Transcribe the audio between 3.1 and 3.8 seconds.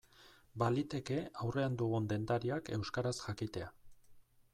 jakitea.